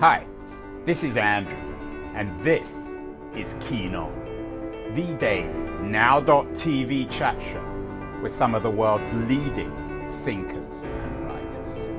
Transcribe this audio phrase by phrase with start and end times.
[0.00, 0.26] Hi,
[0.86, 1.58] this is Andrew,
[2.14, 2.88] and this
[3.36, 4.10] is Keen On,
[4.94, 7.62] the daily now.tv chat show
[8.22, 9.70] with some of the world's leading
[10.24, 11.90] thinkers and writers.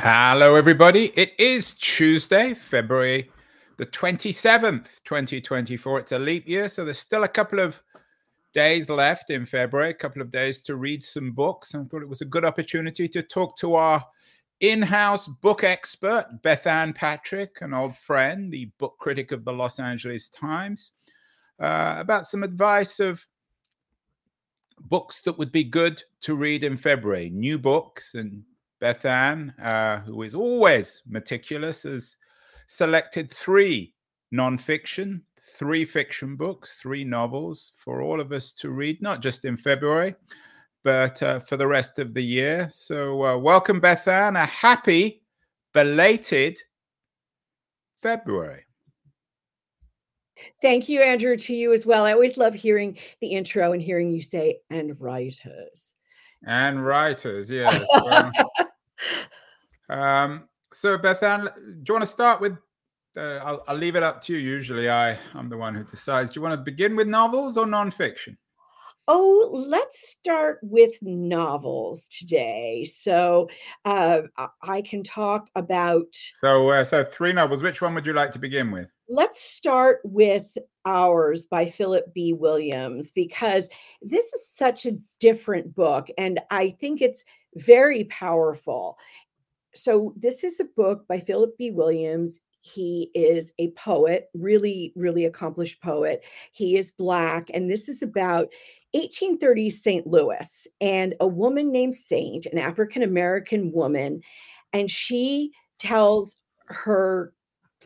[0.00, 1.12] Hello, everybody.
[1.14, 3.30] It is Tuesday, February
[3.76, 5.98] the 27th, 2024.
[5.98, 7.82] It's a leap year, so there's still a couple of
[8.52, 11.74] days left in February, a couple of days to read some books.
[11.74, 14.04] I thought it was a good opportunity to talk to our
[14.60, 19.80] in house book expert, Bethanne Patrick, an old friend, the book critic of the Los
[19.80, 20.92] Angeles Times,
[21.58, 23.26] uh, about some advice of
[24.82, 28.14] books that would be good to read in February, new books.
[28.14, 28.44] And
[28.80, 32.16] Bethanne, uh, who is always meticulous, has
[32.68, 33.94] selected three
[34.32, 35.22] nonfiction,
[35.58, 40.14] three fiction books, three novels for all of us to read, not just in February,
[40.84, 42.68] but uh, for the rest of the year.
[42.70, 44.40] So, uh, welcome, Bethanne.
[44.40, 45.22] A happy,
[45.72, 46.58] belated
[48.02, 48.64] February.
[50.60, 52.04] Thank you, Andrew, to you as well.
[52.04, 55.94] I always love hearing the intro and hearing you say, and writers.
[56.44, 57.84] And writers, yes.
[59.88, 62.56] um, so, Bethanne, do you want to start with?
[63.16, 64.38] Uh, I'll, I'll leave it up to you.
[64.38, 66.30] Usually, I I'm the one who decides.
[66.30, 68.36] Do you want to begin with novels or nonfiction?
[69.08, 72.84] Oh, let's start with novels today.
[72.84, 73.48] So
[73.84, 74.22] uh,
[74.62, 76.14] I can talk about.
[76.40, 77.62] So, uh, so three novels.
[77.62, 78.88] Which one would you like to begin with?
[79.08, 82.32] Let's start with Ours by Philip B.
[82.32, 83.68] Williams because
[84.00, 87.24] this is such a different book, and I think it's
[87.56, 88.96] very powerful
[89.74, 91.70] so this is a book by Philip B.
[91.70, 92.40] Williams.
[92.62, 96.22] He is a poet, really, really accomplished poet.
[96.52, 98.48] He is Black, and this is about
[98.92, 100.06] 1830 St.
[100.06, 104.22] Louis and a woman named Saint, an African American woman,
[104.72, 107.34] and she tells her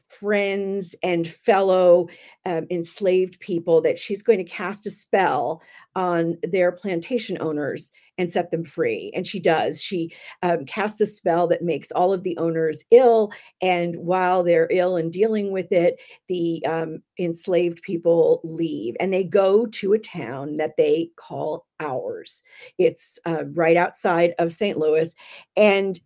[0.08, 2.08] friends and fellow
[2.44, 5.62] um, enslaved people that she's going to cast a spell
[5.95, 9.12] on their plantation owners and set them free.
[9.14, 9.83] And she does.
[9.83, 10.12] She
[10.42, 13.33] um, casts a spell that makes all of the owners ill.
[13.61, 19.24] And while they're ill and dealing with it, the um, enslaved people leave and they
[19.24, 22.42] go to a town that they call ours.
[22.78, 24.78] It's uh, right outside of St.
[24.78, 25.14] Louis.
[25.57, 26.01] And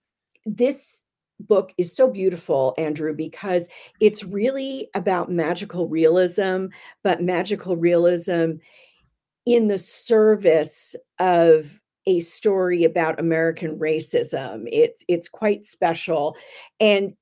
[0.47, 1.05] this
[1.49, 3.69] book is so beautiful, Andrew, because
[4.01, 6.67] it's really about magical realism,
[7.03, 8.53] but magical realism
[9.47, 14.65] in the service of a story about American racism.
[14.71, 16.37] It's it's quite special.
[16.78, 17.15] And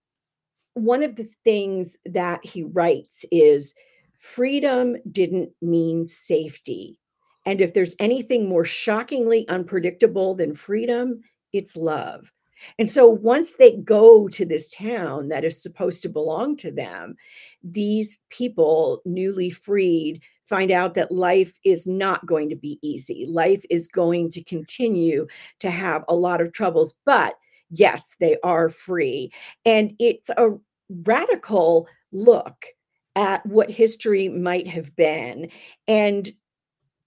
[0.74, 3.74] one of the things that he writes is
[4.18, 6.98] freedom didn't mean safety.
[7.44, 11.20] And if there's anything more shockingly unpredictable than freedom,
[11.52, 12.30] it's love.
[12.78, 17.16] And so once they go to this town that is supposed to belong to them,
[17.62, 23.26] these people, newly freed, find out that life is not going to be easy.
[23.28, 25.26] Life is going to continue
[25.60, 27.34] to have a lot of troubles, but
[27.70, 29.30] yes, they are free.
[29.66, 30.50] And it's a
[30.88, 32.66] radical look
[33.14, 35.50] at what history might have been.
[35.86, 36.30] And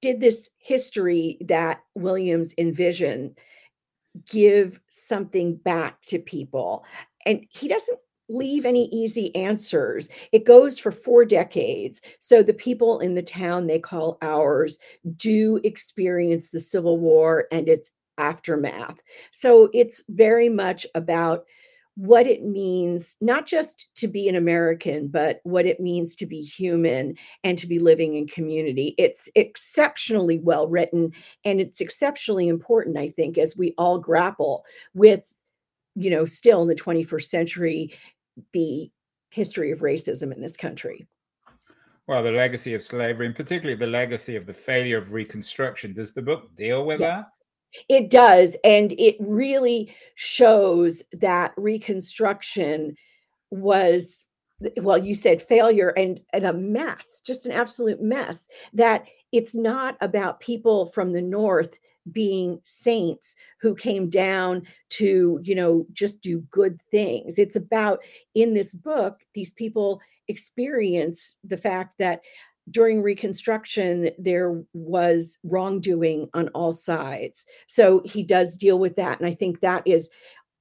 [0.02, 3.38] did this history that Williams envisioned
[4.30, 6.86] give something back to people.
[7.26, 8.00] And he doesn't
[8.30, 10.10] leave any easy answers.
[10.32, 12.02] It goes for four decades.
[12.20, 14.80] So the people in the town they call ours
[15.18, 19.00] do experience the Civil War and its aftermath.
[19.32, 21.46] So it's very much about
[21.96, 26.42] what it means not just to be an American, but what it means to be
[26.42, 28.96] human and to be living in community.
[28.98, 31.12] It's exceptionally well written
[31.44, 35.34] and it's exceptionally important, I think, as we all grapple with,
[35.96, 37.94] you know, still in the 21st century,
[38.54, 38.90] the
[39.30, 41.06] history of racism in this country.
[42.08, 45.94] Well, the legacy of slavery, and particularly the legacy of the failure of Reconstruction.
[45.94, 47.30] Does the book deal with yes.
[47.30, 47.41] that?
[47.90, 48.58] It does.
[48.64, 52.96] And it really shows that Reconstruction
[53.50, 54.26] was,
[54.78, 58.48] well, you said failure and, and a mess, just an absolute mess.
[58.74, 61.78] That it's not about people from the North
[62.12, 68.00] being saints who came down to you know just do good things it's about
[68.34, 72.22] in this book these people experience the fact that
[72.72, 77.46] during Reconstruction, there was wrongdoing on all sides.
[77.68, 79.20] So he does deal with that.
[79.20, 80.10] And I think that is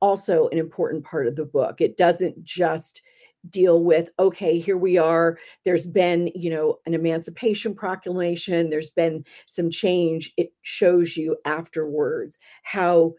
[0.00, 1.80] also an important part of the book.
[1.80, 3.02] It doesn't just
[3.48, 9.24] deal with okay here we are there's been you know an emancipation proclamation there's been
[9.46, 13.14] some change it shows you afterwards how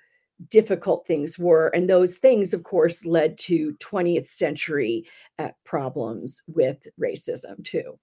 [0.50, 1.68] difficult things were.
[1.68, 5.06] And those things, of course, led to 20th century
[5.40, 8.00] uh, problems with racism, too.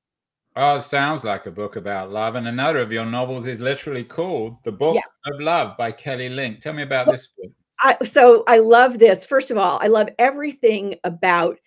[0.60, 2.34] Oh, it sounds like a book about love.
[2.34, 5.32] And another of your novels is literally called The Book yeah.
[5.32, 6.58] of Love by Kelly Link.
[6.58, 7.52] Tell me about well, this book.
[7.84, 9.24] I, so I love this.
[9.24, 11.58] First of all, I love everything about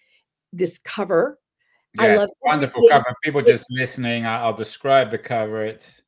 [0.51, 1.39] this cover.
[1.97, 3.15] Yes, I love wonderful cover.
[3.23, 5.63] People just listening, I'll describe the cover.
[5.63, 6.01] It's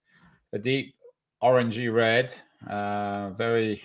[0.52, 0.94] a deep
[1.42, 2.34] orangey red,
[2.70, 3.82] uh, very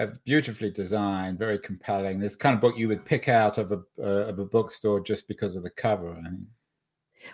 [0.00, 2.18] uh, beautifully designed, very compelling.
[2.18, 5.28] This kind of book you would pick out of a uh, of a bookstore just
[5.28, 6.10] because of the cover.
[6.10, 6.48] I mean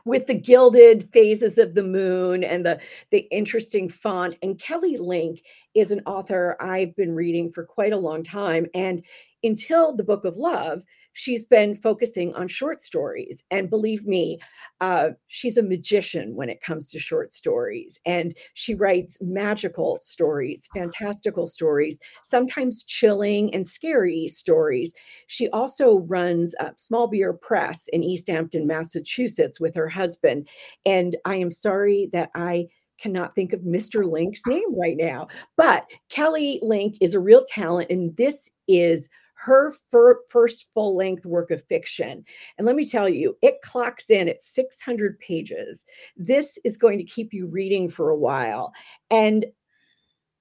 [0.05, 2.79] with the gilded phases of the moon and the
[3.11, 5.43] the interesting font and kelly link
[5.75, 9.05] is an author i've been reading for quite a long time and
[9.43, 13.45] until the book of love she's been focusing on short stories.
[13.51, 14.39] And believe me,
[14.81, 17.99] uh, she's a magician when it comes to short stories.
[18.07, 24.95] And she writes magical stories, fantastical stories, sometimes chilling and scary stories.
[25.27, 30.49] She also runs a Small Beer Press in Easthampton, Massachusetts with her husband.
[30.87, 32.69] And I am sorry that I
[33.01, 34.05] cannot think of Mr.
[34.05, 35.27] Link's name right now.
[35.57, 39.09] But Kelly Link is a real talent, and this is
[39.41, 42.23] her fir- first full length work of fiction.
[42.59, 45.87] And let me tell you, it clocks in at 600 pages.
[46.15, 48.75] This is going to keep you reading for a while.
[49.11, 49.47] And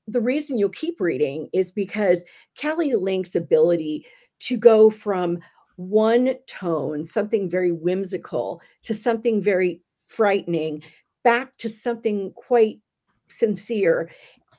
[0.05, 2.25] the reason you'll keep reading is because
[2.57, 4.05] Kelly Link's ability
[4.39, 5.39] to go from
[5.77, 10.83] one tone, something very whimsical, to something very frightening,
[11.23, 12.79] back to something quite
[13.29, 14.09] sincere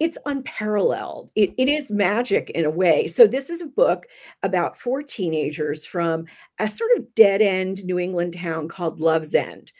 [0.00, 1.30] it's unparalleled.
[1.36, 3.06] It, it is magic in a way.
[3.06, 4.06] So, this is a book
[4.42, 6.24] about four teenagers from
[6.58, 9.70] a sort of dead end New England town called Love's End.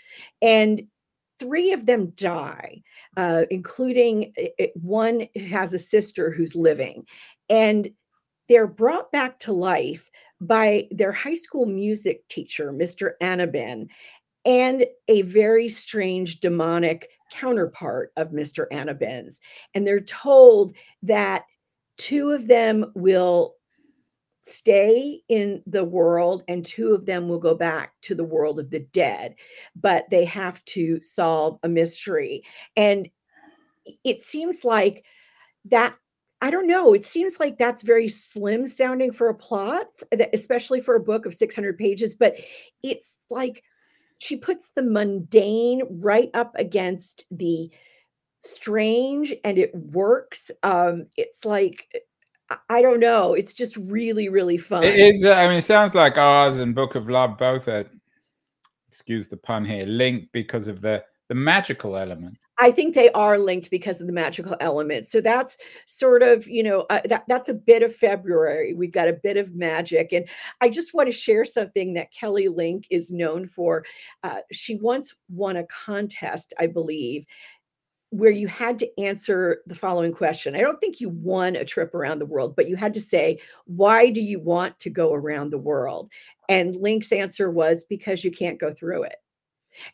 [0.43, 0.83] And
[1.39, 2.83] three of them die,
[3.17, 7.07] uh, including it, one has a sister who's living.
[7.49, 7.91] And
[8.49, 13.13] they're brought back to life by their high school music teacher, Mr.
[13.23, 13.89] Anabin,
[14.45, 18.67] and a very strange demonic counterpart of Mr.
[18.73, 19.39] Anabins.
[19.75, 20.73] And they're told
[21.03, 21.45] that
[21.97, 23.55] two of them will
[24.43, 28.71] stay in the world and two of them will go back to the world of
[28.71, 29.35] the dead
[29.77, 32.43] but they have to solve a mystery
[32.75, 33.09] and
[34.03, 35.05] it seems like
[35.67, 35.95] that
[36.43, 36.95] I don't know.
[36.95, 39.89] It seems like that's very slim sounding for a plot,
[40.33, 42.37] especially for a book of 600 pages, but
[42.83, 43.63] it's like
[44.21, 47.71] she puts the mundane right up against the
[48.39, 52.05] strange and it works um it's like
[52.69, 54.83] i don't know it's just really really fun.
[54.83, 57.85] it is uh, i mean it sounds like ours and book of love both are
[58.89, 63.39] excuse the pun here linked because of the the magical element I think they are
[63.39, 65.07] linked because of the magical element.
[65.07, 68.75] So that's sort of, you know, uh, that that's a bit of February.
[68.75, 70.29] We've got a bit of magic, and
[70.61, 73.85] I just want to share something that Kelly Link is known for.
[74.23, 77.25] Uh, she once won a contest, I believe,
[78.11, 80.55] where you had to answer the following question.
[80.55, 83.41] I don't think you won a trip around the world, but you had to say,
[83.65, 86.11] why do you want to go around the world?
[86.49, 89.17] And Link's answer was because you can't go through it.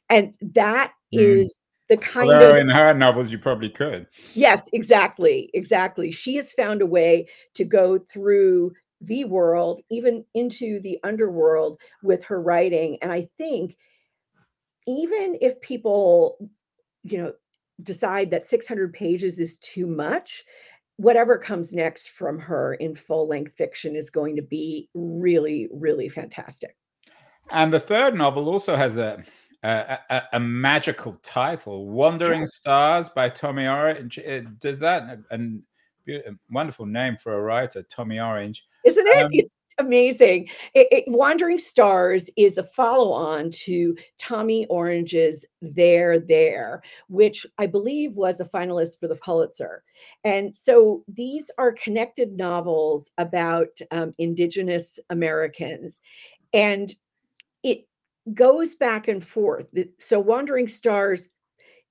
[0.09, 1.43] And that mm.
[1.43, 4.07] is the kind Although of in her novels you probably could.
[4.35, 6.11] Yes exactly exactly.
[6.11, 12.25] She has found a way to go through the world even into the underworld with
[12.25, 13.77] her writing and i think
[14.87, 16.39] even if people
[17.03, 17.33] you know
[17.83, 20.45] decide that 600 pages is too much
[20.97, 26.09] whatever comes next from her in full length fiction is going to be really really
[26.09, 26.77] fantastic.
[27.51, 29.23] And the third novel also has a
[29.67, 32.55] a, a, a, magical title, "Wandering yes.
[32.55, 34.19] Stars" by Tommy Orange.
[34.19, 35.63] It, does that and
[36.09, 36.21] a
[36.51, 39.25] wonderful name for a writer, Tommy Orange, isn't it?
[39.25, 40.49] Um, it's amazing.
[40.75, 48.13] It, it, Wandering Stars is a follow-on to Tommy Orange's "There, There," which I believe
[48.13, 49.83] was a finalist for the Pulitzer.
[50.23, 56.01] And so these are connected novels about um, Indigenous Americans,
[56.55, 56.95] and
[57.65, 57.89] it
[58.35, 59.67] goes back and forth.
[59.99, 61.29] So Wandering Stars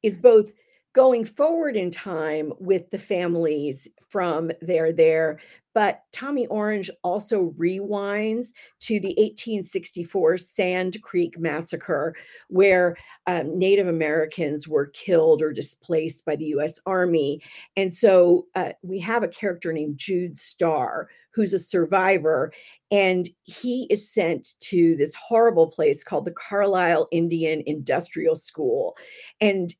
[0.03, 0.53] is both
[0.95, 5.37] going forward in time with the families from there there
[5.73, 12.15] but tommy orange also rewinds to the 1864 sand creek massacre
[12.47, 12.95] where
[13.27, 17.41] um, native americans were killed or displaced by the u.s army
[17.75, 22.51] and so uh, we have a character named jude star who's a survivor
[22.91, 28.95] and he is sent to this horrible place called the carlisle indian industrial school
[29.41, 29.75] and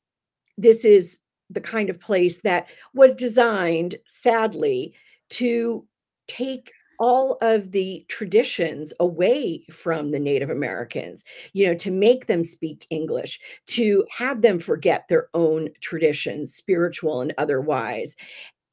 [0.57, 1.19] this is
[1.49, 4.93] the kind of place that was designed, sadly,
[5.29, 5.85] to
[6.27, 12.43] take all of the traditions away from the Native Americans, you know, to make them
[12.43, 18.15] speak English, to have them forget their own traditions, spiritual and otherwise.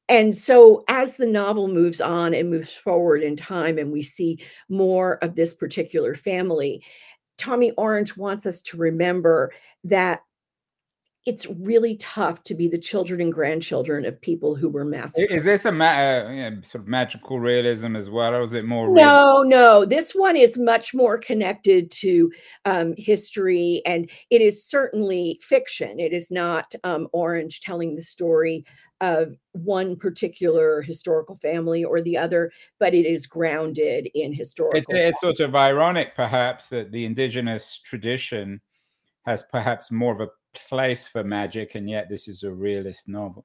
[0.09, 4.42] And so, as the novel moves on and moves forward in time, and we see
[4.68, 6.85] more of this particular family,
[7.38, 9.52] Tommy Orange wants us to remember
[9.85, 10.21] that
[11.25, 15.31] it's really tough to be the children and grandchildren of people who were massacred.
[15.31, 18.64] Is this a ma- uh, yeah, sort of magical realism as well, or is it
[18.64, 18.88] more?
[18.93, 19.85] No, no.
[19.85, 22.33] This one is much more connected to
[22.64, 26.00] um, history, and it is certainly fiction.
[26.00, 28.64] It is not um, Orange telling the story
[29.00, 32.50] of one particular historical family or the other,
[32.81, 34.79] but it is grounded in historical.
[34.79, 38.61] It's, it's sort of ironic, perhaps, that the indigenous tradition
[39.25, 43.45] has perhaps more of a place for magic, and yet this is a realist novel.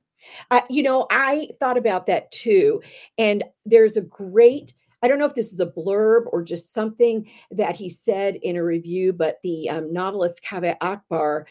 [0.51, 2.81] Uh, you know, I thought about that too.
[3.17, 7.29] And there's a great, I don't know if this is a blurb or just something
[7.51, 11.47] that he said in a review, but the um, novelist Kaveh Akbar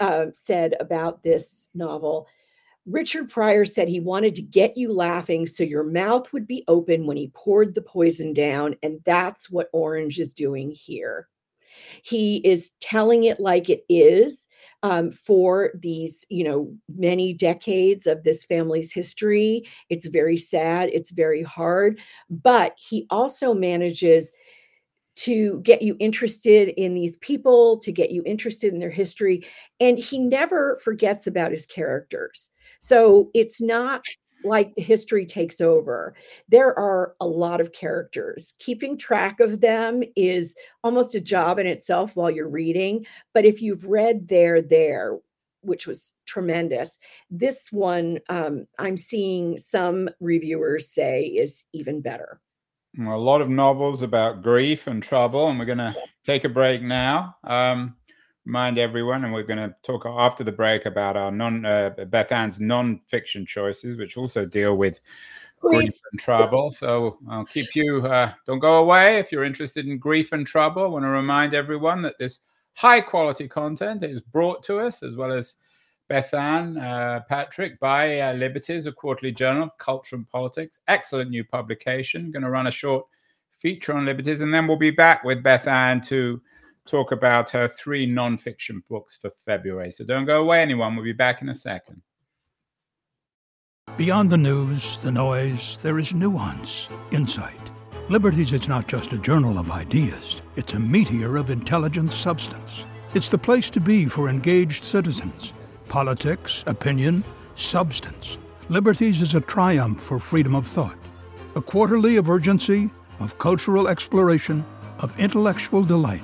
[0.00, 2.26] uh, said about this novel.
[2.86, 7.06] Richard Pryor said he wanted to get you laughing so your mouth would be open
[7.06, 8.74] when he poured the poison down.
[8.82, 11.28] And that's what Orange is doing here.
[12.02, 14.48] He is telling it like it is
[14.82, 19.64] um, for these, you know, many decades of this family's history.
[19.88, 24.32] It's very sad, it's very hard, but he also manages
[25.16, 29.44] to get you interested in these people, to get you interested in their history.
[29.78, 32.48] And he never forgets about his characters.
[32.78, 34.02] So it's not
[34.44, 36.14] like the history takes over.
[36.48, 38.54] There are a lot of characters.
[38.58, 43.06] Keeping track of them is almost a job in itself while you're reading.
[43.34, 45.18] But if you've read There, There,
[45.62, 46.98] which was tremendous,
[47.30, 52.40] this one um, I'm seeing some reviewers say is even better.
[52.98, 56.20] a lot of novels about grief and trouble, and we're going to yes.
[56.24, 57.36] take a break now.
[57.44, 57.96] Um,
[58.44, 62.60] remind everyone, and we're going to talk after the break about our non uh, Bethanne's
[62.60, 65.00] non-fiction choices, which also deal with
[65.60, 66.70] grief and trouble.
[66.70, 68.06] So I'll keep you.
[68.06, 70.84] Uh, don't go away if you're interested in grief and trouble.
[70.84, 72.40] I want to remind everyone that this
[72.74, 75.56] high-quality content is brought to us as well as.
[76.10, 80.80] Bethanne uh, Patrick by uh, Liberties, a quarterly journal of culture and politics.
[80.88, 82.32] Excellent new publication.
[82.32, 83.06] Going to run a short
[83.60, 86.42] feature on Liberties, and then we'll be back with Bethanne to
[86.86, 89.90] talk about her three nonfiction books for February.
[89.90, 90.96] So don't go away, anyone.
[90.96, 92.02] We'll be back in a second.
[93.96, 97.58] Beyond the news, the noise, there is nuance, insight.
[98.08, 102.86] Liberties is not just a journal of ideas, it's a meteor of intelligent substance.
[103.14, 105.52] It's the place to be for engaged citizens.
[105.88, 108.38] Politics, opinion, substance.
[108.68, 110.98] Liberties is a triumph for freedom of thought,
[111.56, 114.64] a quarterly of urgency, of cultural exploration,
[115.00, 116.22] of intellectual delight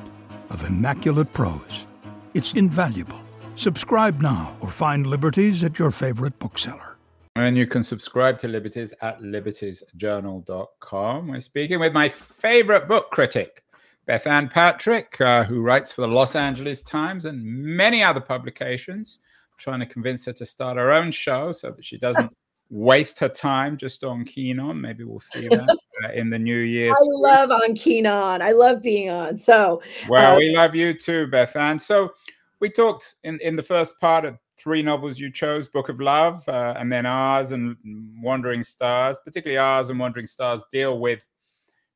[0.50, 1.87] of immaculate prose.
[2.35, 3.23] It's invaluable.
[3.55, 6.97] Subscribe now or find Liberties at your favorite bookseller.
[7.37, 11.29] And you can subscribe to Liberties at libertiesjournal.com.
[11.29, 13.62] We're speaking with my favorite book critic,
[14.09, 19.19] Bethanne Patrick, uh, who writes for the Los Angeles Times and many other publications.
[19.53, 22.35] I'm trying to convince her to start her own show so that she doesn't
[22.71, 24.81] waste her time just on Keen On.
[24.81, 26.93] Maybe we'll see that uh, in the new year.
[26.93, 28.43] I love on Keen On.
[28.43, 29.39] I love being on.
[29.39, 31.81] So, well, uh, we love you too, Bethanne.
[31.81, 32.15] So,
[32.61, 36.47] we talked in, in the first part of three novels you chose Book of Love,
[36.49, 37.77] uh, and then ours and
[38.23, 41.21] Wandering Stars, particularly ours and Wandering Stars, deal with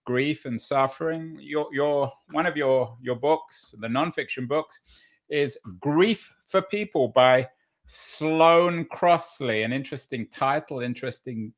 [0.04, 1.36] grief and suffering.
[1.40, 4.82] Your, your one of your your books, the nonfiction books,
[5.28, 7.48] is Grief for People by
[7.92, 11.52] Sloane Crosley, an interesting title, interesting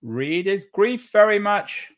[0.00, 0.46] read.
[0.46, 1.92] Is grief very much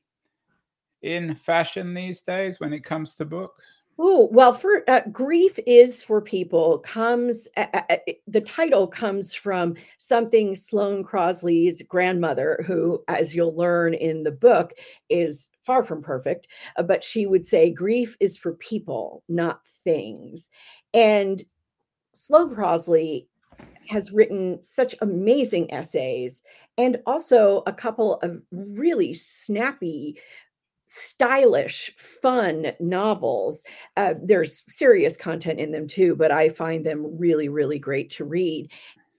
[1.02, 3.64] in fashion these days when it comes to books?
[3.96, 9.76] Oh, well, for uh, grief is for people comes uh, uh, the title comes from
[9.98, 14.72] something Sloane Crosley's grandmother, who, as you'll learn in the book,
[15.08, 20.50] is far from perfect, uh, but she would say grief is for people, not things.
[20.92, 21.40] And
[22.14, 23.28] Sloane Crosley
[23.88, 26.42] has written such amazing essays
[26.76, 30.18] and also a couple of really snappy
[30.86, 33.64] stylish fun novels.
[33.96, 38.24] Uh, there's serious content in them too but i find them really really great to
[38.24, 38.70] read.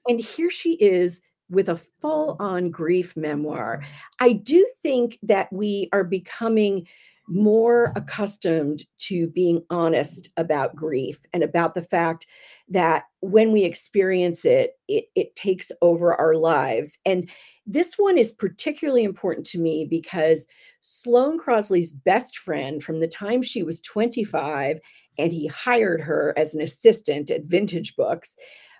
[0.07, 3.83] And here she is with a full on grief memoir.
[4.19, 6.87] I do think that we are becoming
[7.27, 12.25] more accustomed to being honest about grief and about the fact
[12.69, 16.97] that when we experience it, it, it takes over our lives.
[17.05, 17.29] And
[17.65, 20.47] this one is particularly important to me because
[20.81, 24.79] Sloane Crosley's best friend from the time she was 25
[25.17, 28.37] and he hired her as an assistant at Vintage Books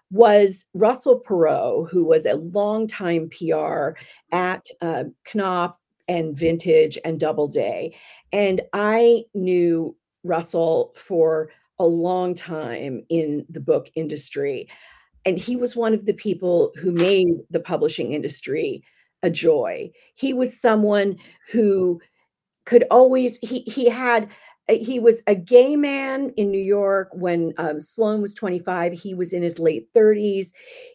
[0.10, 3.90] was Russell Perreault, who was a longtime PR
[4.32, 5.78] at uh, Knopf
[6.08, 7.94] and Vintage and Doubleday.
[8.32, 14.68] And I knew Russell for a long time in the book industry.
[15.26, 18.84] And he was one of the people who made the publishing industry
[19.24, 19.92] a joy.
[20.16, 21.18] He was someone
[21.52, 22.02] who
[22.66, 24.30] could always he he had
[24.70, 28.92] he was a gay man in New York when um, Sloane was 25.
[28.92, 30.48] He was in his late 30s.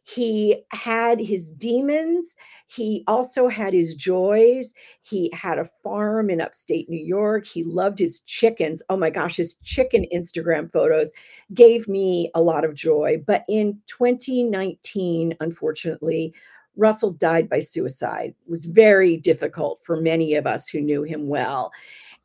[0.05, 2.37] He had his demons.
[2.67, 4.75] He also had his joys.
[5.02, 7.47] He had a farm in upstate New York.
[7.47, 8.83] He loved his chickens.
[8.91, 11.12] Oh my gosh, his chicken Instagram photos
[11.55, 13.23] gave me a lot of joy.
[13.26, 16.35] But in 2019, unfortunately,
[16.76, 18.35] Russell died by suicide.
[18.47, 21.71] It was very difficult for many of us who knew him well.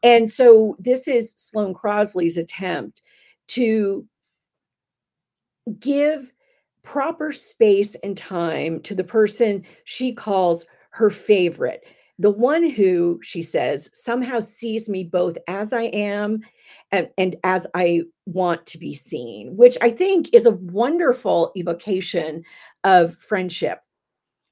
[0.03, 3.01] And so this is Sloane Crosley's attempt
[3.49, 4.05] to
[5.79, 6.31] give
[6.83, 11.83] proper space and time to the person she calls her favorite,
[12.17, 16.39] the one who, she says, somehow sees me both as I am
[16.91, 22.43] and, and as I want to be seen, which I think is a wonderful evocation
[22.83, 23.79] of friendship.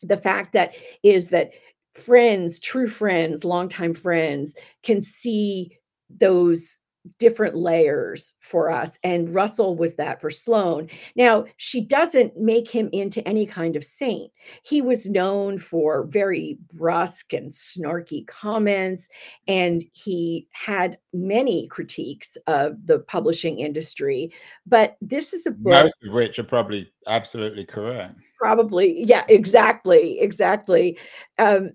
[0.01, 1.51] The fact that is that
[1.95, 5.77] friends, true friends, longtime friends can see
[6.09, 6.79] those
[7.19, 8.97] different layers for us.
[9.03, 10.89] And Russell was that for Sloane.
[11.15, 14.31] Now, she doesn't make him into any kind of saint.
[14.63, 19.07] He was known for very brusque and snarky comments,
[19.47, 24.33] and he had many critiques of the publishing industry.
[24.65, 25.83] But this is a book.
[25.83, 28.19] Most of which are probably absolutely correct.
[28.39, 29.03] Probably.
[29.03, 30.19] Yeah, exactly.
[30.19, 30.97] Exactly.
[31.37, 31.71] Um,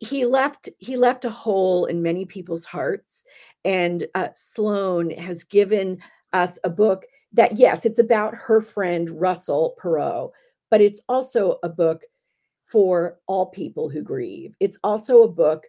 [0.00, 3.24] he left he left a hole in many people's hearts
[3.64, 5.98] and uh, sloane has given
[6.32, 10.30] us a book that yes it's about her friend russell perreault
[10.70, 12.02] but it's also a book
[12.74, 14.56] for all people who grieve.
[14.58, 15.64] It's also a book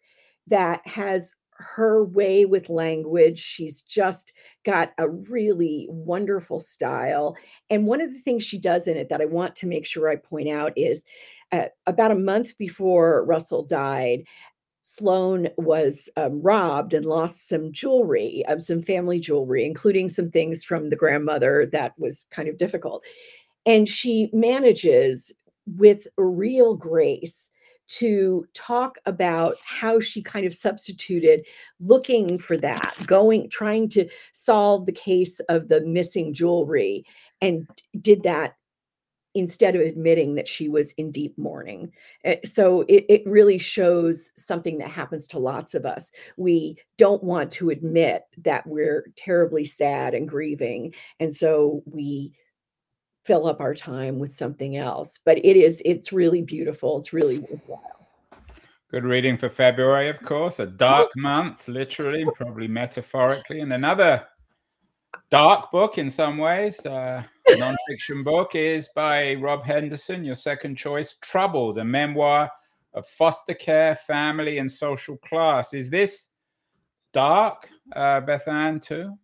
[0.47, 3.39] that has her way with language.
[3.39, 4.33] She's just
[4.65, 7.35] got a really wonderful style.
[7.69, 10.09] And one of the things she does in it that I want to make sure
[10.09, 11.03] I point out is
[11.51, 14.23] uh, about a month before Russell died,
[14.81, 20.63] Sloane was um, robbed and lost some jewelry, um, some family jewelry, including some things
[20.63, 23.03] from the grandmother that was kind of difficult.
[23.65, 25.33] And she manages
[25.65, 27.49] with real grace
[27.87, 31.45] to talk about how she kind of substituted
[31.79, 37.05] looking for that, going, trying to solve the case of the missing jewelry,
[37.41, 37.67] and
[38.01, 38.55] did that
[39.35, 41.91] instead of admitting that she was in deep mourning.
[42.23, 46.11] Eh, so it, it really shows something that happens to lots of us.
[46.37, 50.93] We don't want to admit that we're terribly sad and grieving.
[51.19, 52.33] And so we
[53.25, 55.19] fill up our time with something else.
[55.23, 56.97] But it is, it's really beautiful.
[56.97, 58.07] It's really worthwhile.
[58.91, 60.59] Good reading for February, of course.
[60.59, 64.25] A dark month, literally, probably metaphorically, and another
[65.31, 66.85] dark book in some ways.
[66.85, 72.49] Uh, nonfiction book is by Rob Henderson, your second choice, Troubled, a memoir
[72.93, 75.73] of foster care, family, and social class.
[75.73, 76.27] Is this
[77.11, 79.17] dark, uh, Bethanne, too?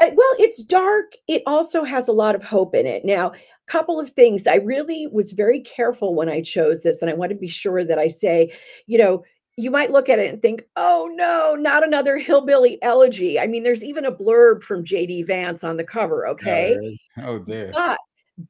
[0.00, 1.12] Uh, well, it's dark.
[1.26, 3.04] It also has a lot of hope in it.
[3.04, 4.46] Now, a couple of things.
[4.46, 7.84] I really was very careful when I chose this, and I want to be sure
[7.84, 8.52] that I say,
[8.86, 9.24] you know,
[9.56, 13.40] you might look at it and think, oh no, not another hillbilly elegy.
[13.40, 16.96] I mean, there's even a blurb from JD Vance on the cover, okay?
[17.20, 17.72] Oh, dear.
[17.74, 17.98] But,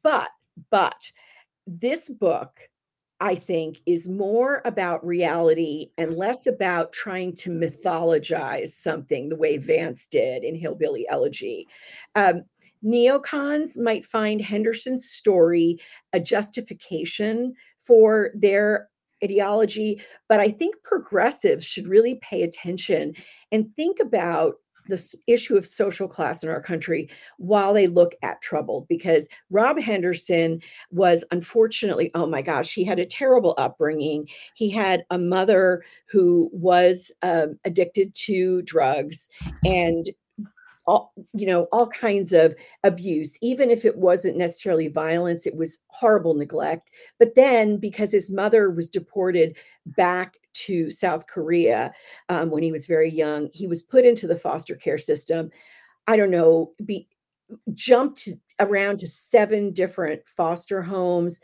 [0.03, 0.29] but,
[0.71, 1.11] but
[1.67, 2.61] this book,
[3.21, 9.57] I think, is more about reality and less about trying to mythologize something the way
[9.57, 11.67] Vance did in Hillbilly Elegy.
[12.15, 12.45] Um,
[12.85, 15.79] neocons might find Henderson's story
[16.13, 18.89] a justification for their
[19.25, 23.15] ideology, but I think progressives should really pay attention
[23.51, 24.57] and think about
[24.89, 29.79] this issue of social class in our country while they look at troubled because rob
[29.79, 34.29] henderson was unfortunately oh my gosh he had a terrible upbringing.
[34.55, 39.29] He had a mother who was um, addicted to drugs
[39.65, 40.09] and
[40.87, 43.39] all you know all kinds of abuse.
[43.43, 46.91] Even if it wasn't necessarily violence it was horrible neglect.
[47.19, 51.93] But then because his mother was deported back to south korea
[52.29, 55.51] um, when he was very young he was put into the foster care system
[56.07, 57.07] i don't know be
[57.75, 58.29] jumped
[58.61, 61.41] around to seven different foster homes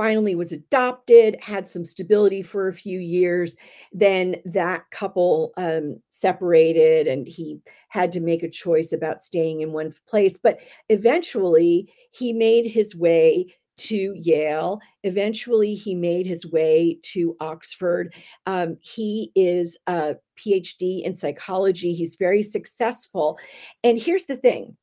[0.00, 3.54] finally was adopted, had some stability for a few years.
[3.92, 9.72] Then that couple um, separated and he had to make a choice about staying in
[9.72, 10.38] one place.
[10.38, 14.80] But eventually, he made his way to Yale.
[15.02, 18.14] Eventually, he made his way to Oxford.
[18.46, 21.94] Um, he is a PhD in psychology.
[21.94, 23.38] He's very successful.
[23.82, 24.76] And here's the thing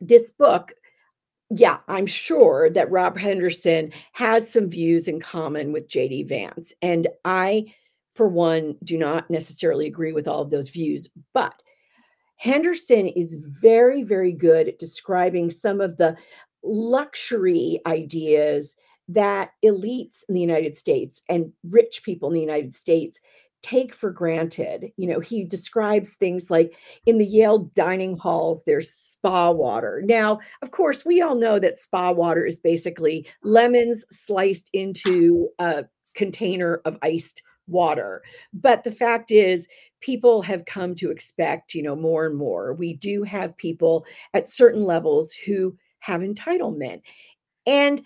[0.00, 0.72] this book
[1.50, 6.72] yeah, I'm sure that Rob Henderson has some views in common with JD Vance.
[6.82, 7.72] And I,
[8.14, 11.08] for one, do not necessarily agree with all of those views.
[11.32, 11.54] But
[12.36, 16.16] Henderson is very, very good at describing some of the
[16.64, 18.74] luxury ideas
[19.08, 23.20] that elites in the United States and rich people in the United States
[23.62, 24.90] take for granted.
[24.96, 30.02] You know, he describes things like in the Yale dining halls, there's spa water.
[30.04, 35.84] Now, of course, we all know that spa water is basically lemons sliced into a
[36.14, 38.22] container of iced water.
[38.52, 39.66] But the fact is,
[40.00, 42.74] people have come to expect, you know, more and more.
[42.74, 47.00] We do have people at certain levels who have entitlement.
[47.66, 48.02] And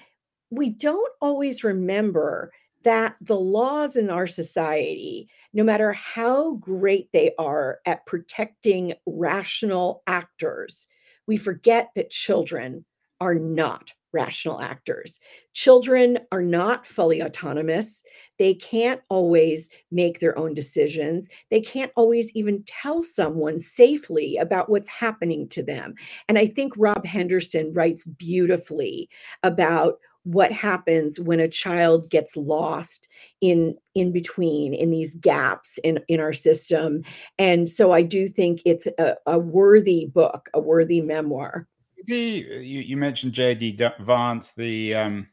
[0.50, 2.52] we don't always remember
[2.84, 10.02] that the laws in our society, no matter how great they are at protecting rational
[10.06, 10.87] actors,
[11.26, 12.84] we forget that children
[13.20, 15.21] are not rational actors.
[15.53, 18.03] Children are not fully autonomous.
[18.38, 21.29] They can't always make their own decisions.
[21.51, 25.94] They can't always even tell someone safely about what's happening to them.
[26.29, 29.09] And I think Rob Henderson writes beautifully
[29.42, 33.09] about what happens when a child gets lost
[33.40, 37.03] in in between in these gaps in in our system
[37.38, 41.66] and so i do think it's a, a worthy book a worthy memoir
[42.06, 45.28] the you, you mentioned jd vance the um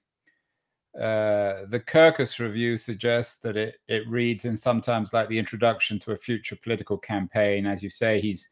[0.99, 6.13] uh, the Kirkus review suggests that it, it reads in sometimes like the introduction to
[6.13, 7.65] a future political campaign.
[7.65, 8.47] As you say, he's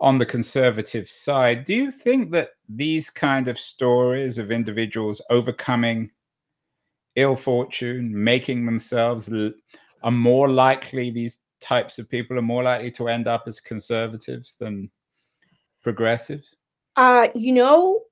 [0.00, 1.64] on the conservative side.
[1.64, 6.10] Do you think that these kind of stories of individuals overcoming
[7.14, 9.30] ill fortune, making themselves
[10.02, 14.56] are more likely, these types of people are more likely to end up as conservatives
[14.60, 14.90] than
[15.82, 16.55] progressives?
[16.96, 18.02] Uh, you know,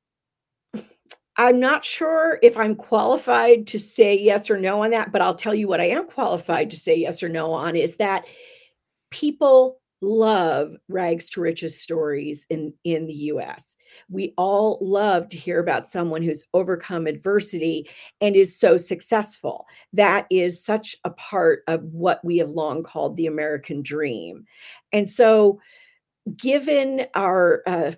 [1.37, 5.35] I'm not sure if I'm qualified to say yes or no on that, but I'll
[5.35, 8.25] tell you what I am qualified to say yes or no on is that
[9.11, 13.77] people love rags to riches stories in in the US.
[14.11, 17.89] We all love to hear about someone who's overcome adversity
[18.21, 19.67] and is so successful.
[19.95, 24.45] That is such a part of what we have long called the American dream.
[24.93, 25.61] And so
[26.37, 27.93] given our uh,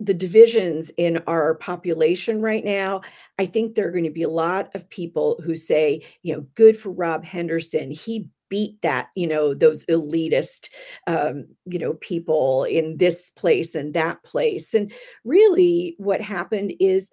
[0.00, 3.00] the divisions in our population right now,
[3.38, 6.46] I think there are going to be a lot of people who say, you know,
[6.54, 7.90] good for Rob Henderson.
[7.90, 10.68] He beat that you know those elitist
[11.06, 14.92] um, you know people in this place and that place and
[15.24, 17.10] really what happened is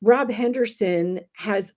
[0.00, 1.74] rob henderson has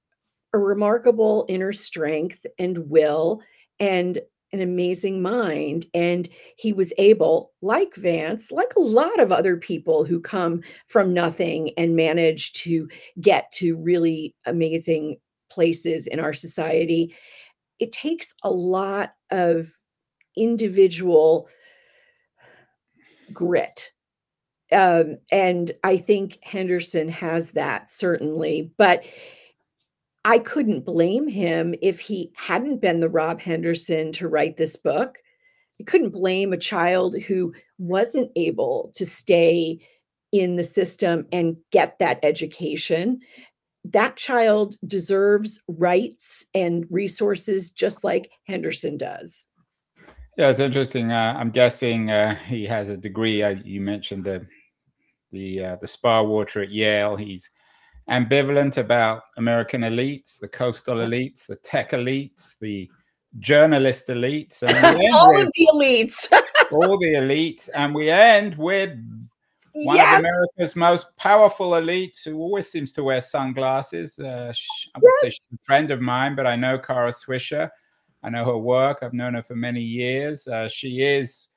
[0.54, 3.42] a remarkable inner strength and will
[3.80, 4.20] and
[4.54, 10.06] an amazing mind and he was able like vance like a lot of other people
[10.06, 12.88] who come from nothing and manage to
[13.20, 15.18] get to really amazing
[15.50, 17.14] places in our society
[17.80, 19.74] it takes a lot of
[20.38, 21.50] individual
[23.32, 23.92] grit.
[24.72, 29.04] Um, and I think Henderson has that certainly, but
[30.26, 35.18] I couldn't blame him if he hadn't been the Rob Henderson to write this book.
[35.80, 39.80] I couldn't blame a child who wasn't able to stay
[40.32, 43.20] in the system and get that education
[43.86, 49.46] that child deserves rights and resources just like Henderson does.
[50.38, 51.12] Yeah, it's interesting.
[51.12, 53.44] Uh, I'm guessing uh, he has a degree.
[53.44, 54.48] Uh, you mentioned the
[55.32, 57.16] the uh, the spa water at Yale.
[57.16, 57.50] He's
[58.10, 62.90] ambivalent about American elites, the coastal elites, the tech elites, the
[63.40, 66.32] journalist elites, and all of the elites.
[66.72, 68.92] all the elites, and we end with
[69.74, 70.14] one yes.
[70.14, 74.20] of America's most powerful elites who always seems to wear sunglasses.
[74.20, 74.54] Uh,
[74.96, 75.22] I would yes.
[75.22, 77.70] say she's a friend of mine, but I know Kara Swisher.
[78.22, 79.00] I know her work.
[79.02, 80.48] I've known her for many years.
[80.48, 81.50] Uh, she is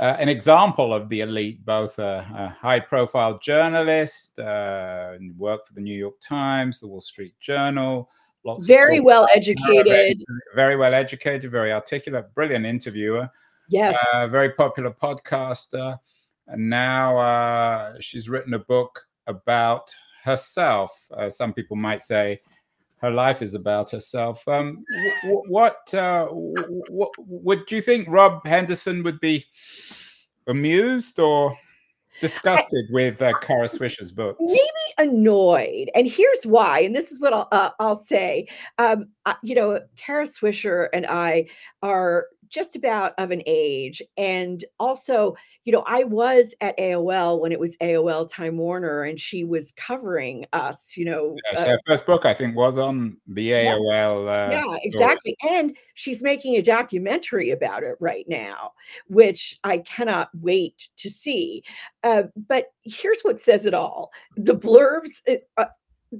[0.00, 5.80] uh, an example of the elite, both a, a high-profile journalist, uh, worked for the
[5.80, 8.10] New York Times, the Wall Street Journal.
[8.44, 9.86] Lots very well educated.
[9.86, 10.16] Very,
[10.54, 13.28] very, well educated, very articulate, brilliant interviewer.
[13.70, 13.96] Yes.
[14.12, 15.98] Uh, very popular podcaster
[16.48, 20.98] and now uh, she's written a book about herself.
[21.12, 22.40] Uh, some people might say
[22.98, 24.46] her life is about herself.
[24.48, 24.84] Um,
[25.48, 28.08] what uh, what would you think?
[28.08, 29.44] Rob Henderson would be
[30.46, 31.56] amused or
[32.20, 34.36] disgusted I, with uh, Kara Swisher's book?
[34.40, 34.60] Maybe
[34.98, 36.80] annoyed, and here's why.
[36.80, 38.46] And this is what I'll uh, I'll say.
[38.78, 39.08] Um,
[39.42, 41.46] you know, Kara Swisher and I
[41.82, 44.00] are just about of an age.
[44.16, 49.18] And also, you know, I was at AOL when it was AOL Time Warner and
[49.18, 51.34] she was covering us, you know.
[51.50, 54.28] Yes, uh, her first book, I think, was on the AOL.
[54.28, 55.36] Uh, yeah, exactly.
[55.40, 55.58] Story.
[55.58, 58.72] And she's making a documentary about it right now,
[59.08, 61.64] which I cannot wait to see.
[62.04, 65.22] Uh, but here's what says it all the blurbs.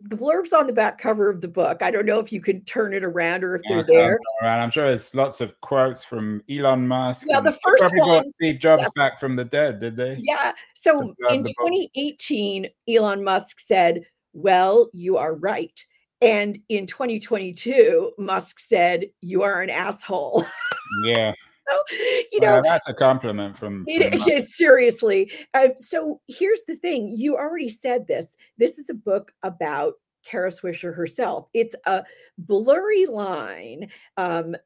[0.09, 1.83] The blurbs on the back cover of the book.
[1.83, 4.19] I don't know if you could turn it around or if they're there.
[4.43, 4.61] Around.
[4.61, 7.27] I'm sure there's lots of quotes from Elon Musk.
[7.29, 8.25] Yeah, the first one.
[8.35, 8.93] Steve Jobs yes.
[8.97, 10.19] back from the dead, did they?
[10.21, 10.53] Yeah.
[10.75, 15.85] So in 2018, Elon Musk said, "Well, you are right."
[16.21, 20.45] And in 2022, Musk said, "You are an asshole."
[21.03, 21.33] Yeah.
[21.69, 21.83] So,
[22.33, 25.31] you know, well, that's a compliment from, from it, seriously.
[25.55, 28.37] Uh, so here's the thing: you already said this.
[28.59, 31.49] This is a book about Kara Swisher herself.
[31.55, 32.03] It's a
[32.39, 34.57] blurry line um,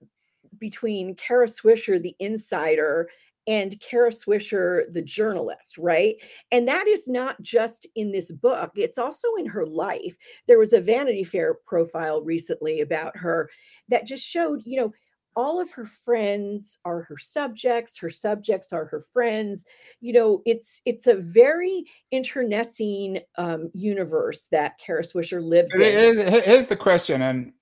[0.58, 3.08] between Kara Swisher, the insider,
[3.46, 6.16] and Kara Swisher, the journalist, right?
[6.52, 10.16] And that is not just in this book, it's also in her life.
[10.46, 13.48] There was a Vanity Fair profile recently about her
[13.88, 14.92] that just showed, you know,
[15.38, 19.64] all of her friends are her subjects her subjects are her friends.
[20.00, 26.18] You know it's it's a very internecine um, universe that Kara Swisher lives in.
[26.42, 27.52] here's the question and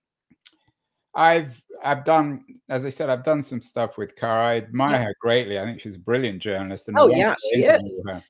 [1.14, 4.48] I've I've done as I said I've done some stuff with Kara.
[4.48, 5.04] I admire yeah.
[5.04, 5.58] her greatly.
[5.58, 8.02] I think she's a brilliant journalist and oh yeah she is.
[8.06, 8.22] her.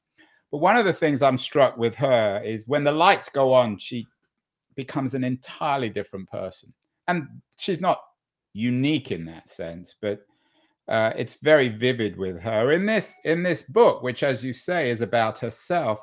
[0.51, 3.79] but one of the things I'm struck with her is when the lights go on
[3.79, 4.09] she
[4.75, 6.75] becomes an entirely different person.
[7.07, 8.01] And she's not
[8.57, 10.27] unique in that sense, but
[10.89, 14.89] uh, it's very vivid with her in this in this book, which, as you say,
[14.89, 16.01] is about herself.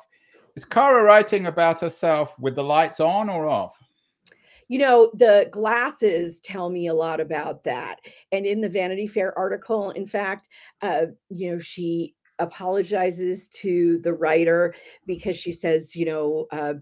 [0.56, 3.76] Is Kara writing about herself with the lights on or off?
[4.68, 7.98] You know, the glasses tell me a lot about that.
[8.30, 10.48] And in the Vanity Fair article, in fact,
[10.80, 14.74] uh, you know, she apologizes to the writer
[15.06, 16.74] because she says, you know, uh,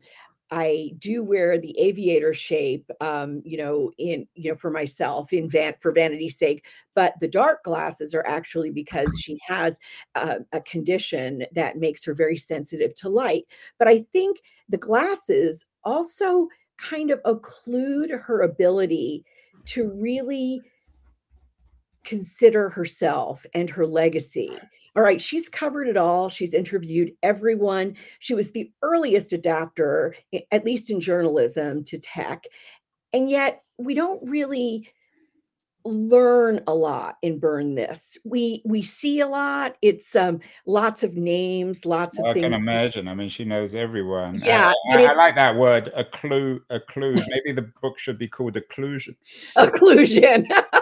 [0.53, 5.49] I do wear the aviator shape, um, you know, in you know for myself in
[5.49, 6.67] van for vanity's sake.
[6.95, 9.79] But the dark glasses are actually because she has
[10.15, 13.45] uh, a condition that makes her very sensitive to light.
[13.79, 19.25] But I think the glasses also kind of occlude her ability
[19.65, 20.61] to really
[22.05, 24.51] consider herself and her legacy.
[24.94, 26.28] All right, she's covered it all.
[26.28, 27.96] She's interviewed everyone.
[28.18, 30.14] She was the earliest adapter,
[30.50, 32.44] at least in journalism, to tech.
[33.14, 34.90] And yet, we don't really
[35.85, 41.16] learn a lot in burn this we we see a lot it's um lots of
[41.16, 45.07] names lots of things i can imagine i mean she knows everyone yeah i, I,
[45.07, 49.16] I like that word a clue a clue maybe the book should be called occlusion
[49.57, 50.46] occlusion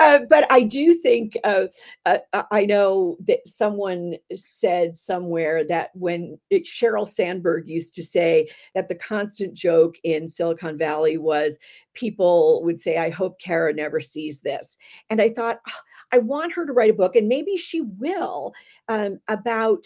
[0.00, 1.66] uh, but I do think uh,
[2.06, 2.18] uh,
[2.50, 8.88] I know that someone said somewhere that when it, Sheryl Sandberg used to say that
[8.88, 11.58] the constant joke in Silicon Valley was
[11.94, 14.78] people would say, I hope Kara never sees this.
[15.10, 15.80] And I thought, oh,
[16.12, 18.52] I want her to write a book, and maybe she will,
[18.88, 19.84] um, about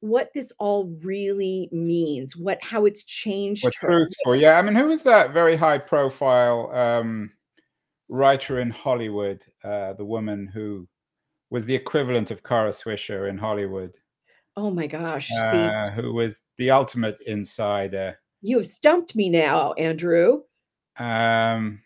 [0.00, 3.64] what this all really means, what how it's changed.
[3.64, 4.58] What truthful, yeah.
[4.58, 7.32] I mean, who was that very high profile um,
[8.08, 10.88] writer in Hollywood, uh, the woman who
[11.50, 13.96] was the equivalent of Kara Swisher in Hollywood.
[14.56, 15.30] Oh my gosh.
[15.32, 18.18] Uh, who was the ultimate insider.
[18.40, 20.42] You have stumped me now, Andrew.
[20.98, 21.82] Um,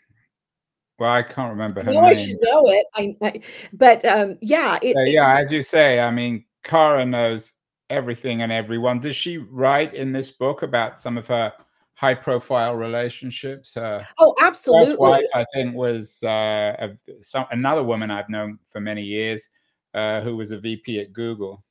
[0.98, 2.10] well, I can't remember her no, name.
[2.10, 2.86] I should know it.
[2.94, 3.40] I, I
[3.72, 5.36] but um, yeah, it, uh, yeah.
[5.36, 7.54] It, as you say, I mean, Kara knows
[7.88, 9.00] everything and everyone.
[9.00, 11.52] Does she write in this book about some of her
[12.00, 13.76] high profile relationships.
[13.76, 14.86] Uh, oh, absolutely.
[14.86, 19.50] First wife, I think, was uh, a, some, another woman I've known for many years
[19.92, 21.62] uh, who was a VP at Google.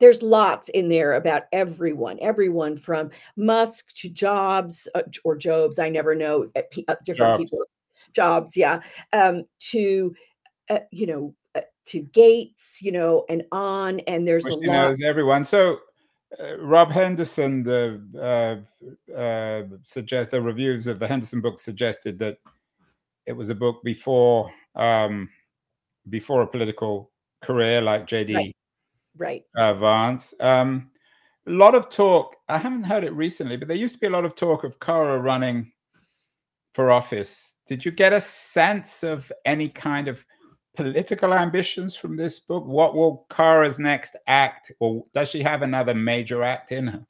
[0.00, 5.90] There's lots in there about everyone, everyone from Musk to Jobs uh, or Jobs, I
[5.90, 7.44] never know, uh, uh, different Jobs.
[7.44, 7.66] people.
[8.12, 8.80] Jobs, yeah,
[9.12, 10.12] um, to
[10.90, 11.34] you know
[11.84, 14.00] to Gates, you know, and on.
[14.00, 14.72] And there's well, a lot.
[14.72, 15.44] knows everyone.
[15.44, 15.78] So
[16.42, 22.38] uh, Rob Henderson, the uh, uh, suggest the reviews of the Henderson book suggested that
[23.26, 25.28] it was a book before um,
[26.10, 27.10] before a political
[27.42, 28.56] career like JD right,
[29.16, 29.44] right.
[29.56, 30.34] Uh, Vance.
[30.40, 30.90] Um,
[31.46, 32.36] a lot of talk.
[32.48, 34.80] I haven't heard it recently, but there used to be a lot of talk of
[34.80, 35.72] Kara running
[36.72, 37.56] for office.
[37.66, 40.24] Did you get a sense of any kind of
[40.76, 42.64] political ambitions from this book?
[42.66, 47.06] What will Kara's next act, or does she have another major act in her?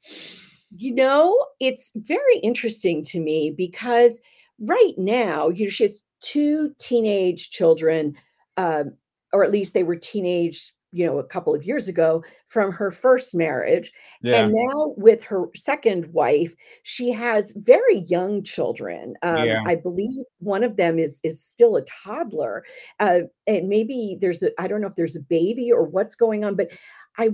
[0.75, 4.21] You know, it's very interesting to me because
[4.59, 8.15] right now, you know, she has two teenage children,
[8.57, 8.93] um,
[9.31, 12.89] or at least they were teenage you know a couple of years ago from her
[12.89, 14.43] first marriage yeah.
[14.43, 19.61] and now with her second wife she has very young children um, yeah.
[19.67, 22.63] i believe one of them is is still a toddler
[23.01, 26.45] uh, and maybe there's a i don't know if there's a baby or what's going
[26.45, 26.69] on but
[27.17, 27.29] i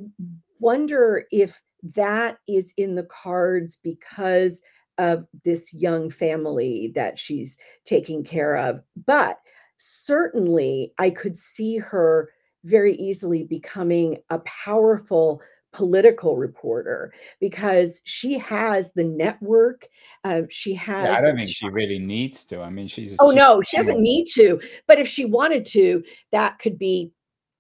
[0.60, 1.62] wonder if
[1.96, 4.62] that is in the cards because
[4.98, 9.38] of this young family that she's taking care of but
[9.78, 12.30] certainly i could see her
[12.64, 15.42] very easily becoming a powerful
[15.74, 19.88] political reporter because she has the network.
[20.24, 21.06] Uh, she has.
[21.06, 22.62] Yeah, I don't think she really needs to.
[22.62, 23.16] I mean, she's.
[23.20, 24.60] Oh no, she doesn't need to.
[24.88, 27.12] But if she wanted to, that could be.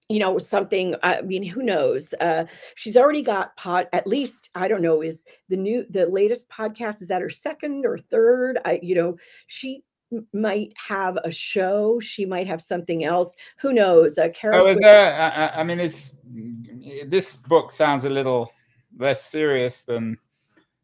[0.09, 0.95] You know, something.
[1.03, 2.13] I mean, who knows?
[2.19, 2.43] Uh,
[2.75, 3.87] she's already got pod.
[3.93, 5.01] At least I don't know.
[5.01, 7.01] Is the new the latest podcast?
[7.01, 8.59] Is that her second or third?
[8.65, 9.15] I, you know,
[9.47, 9.85] she
[10.33, 11.99] might have a show.
[11.99, 13.35] She might have something else.
[13.59, 14.17] Who knows?
[14.17, 14.97] Uh, Kara oh, is there?
[14.99, 16.13] I, I mean, it's
[17.07, 18.51] this book sounds a little
[18.97, 20.17] less serious than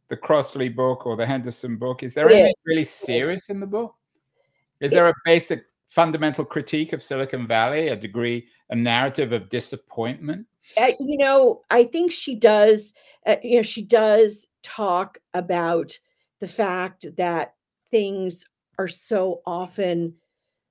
[0.07, 2.03] the Crossley book or the Henderson book.
[2.03, 2.65] Is there it anything is.
[2.67, 3.95] really serious in the book?
[4.79, 9.49] Is it, there a basic fundamental critique of Silicon Valley, a degree, a narrative of
[9.49, 10.45] disappointment?
[10.77, 12.93] Uh, you know, I think she does.
[13.25, 15.97] Uh, you know, she does talk about
[16.39, 17.55] the fact that
[17.91, 18.45] things
[18.77, 20.13] are so often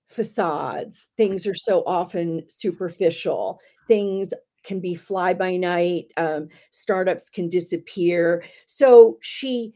[0.06, 1.10] facades.
[1.16, 3.60] Things are so often superficial.
[3.88, 4.32] Things
[4.64, 6.12] can be fly by night.
[6.16, 8.44] Um, startups can disappear.
[8.66, 9.74] So she,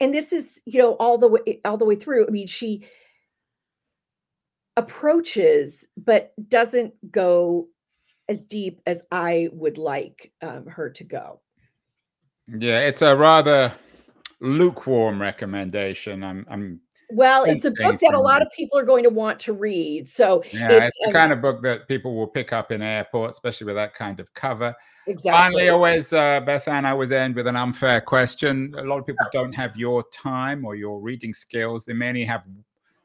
[0.00, 2.26] and this is you know all the way all the way through.
[2.26, 2.86] I mean, she
[4.76, 7.68] approaches but doesn't go
[8.28, 11.40] as deep as I would like um, her to go.
[12.46, 13.72] Yeah, it's a rather
[14.40, 16.24] lukewarm recommendation.
[16.24, 16.80] I'm, I'm
[17.12, 20.08] well, it's a book that a lot of people are going to want to read.
[20.08, 23.36] So yeah, it's, it's the kind of book that people will pick up in airports,
[23.36, 24.74] especially with that kind of cover.
[25.06, 25.30] Exactly.
[25.30, 28.72] Finally, always, uh, Bethanne, I always end with an unfair question.
[28.78, 31.84] A lot of people don't have your time or your reading skills.
[31.84, 32.44] They mainly have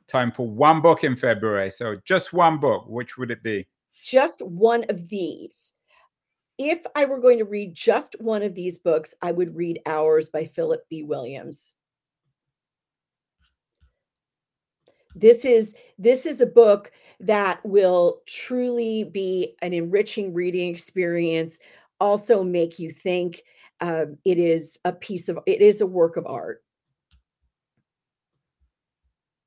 [0.07, 1.71] time for one book in February.
[1.71, 2.85] So just one book.
[2.87, 3.65] Which would it be?
[4.03, 5.73] Just one of these
[6.57, 10.29] if I were going to read just one of these books, I would read Ours
[10.29, 11.03] by Philip B.
[11.03, 11.73] Williams.
[15.15, 16.91] This is this is a book
[17.21, 21.57] that will truly be an enriching reading experience,
[21.99, 23.43] also make you think.
[23.81, 26.64] Um, it is a piece of it is a work of art.